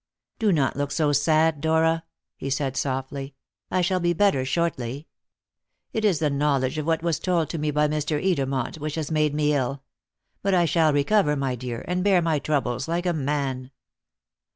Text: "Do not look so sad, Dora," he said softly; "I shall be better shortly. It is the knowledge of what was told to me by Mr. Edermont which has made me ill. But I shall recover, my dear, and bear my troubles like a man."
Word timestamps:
"Do 0.39 0.51
not 0.51 0.75
look 0.75 0.91
so 0.91 1.11
sad, 1.11 1.61
Dora," 1.61 2.05
he 2.35 2.49
said 2.49 2.75
softly; 2.75 3.35
"I 3.69 3.81
shall 3.81 3.99
be 3.99 4.13
better 4.13 4.43
shortly. 4.45 5.05
It 5.93 6.03
is 6.03 6.17
the 6.17 6.31
knowledge 6.31 6.79
of 6.79 6.87
what 6.87 7.03
was 7.03 7.19
told 7.19 7.51
to 7.51 7.59
me 7.59 7.69
by 7.69 7.87
Mr. 7.87 8.19
Edermont 8.19 8.79
which 8.79 8.95
has 8.95 9.11
made 9.11 9.35
me 9.35 9.53
ill. 9.53 9.83
But 10.41 10.55
I 10.55 10.65
shall 10.65 10.91
recover, 10.91 11.35
my 11.35 11.53
dear, 11.53 11.85
and 11.87 12.03
bear 12.03 12.19
my 12.19 12.39
troubles 12.39 12.87
like 12.87 13.05
a 13.05 13.13
man." 13.13 13.69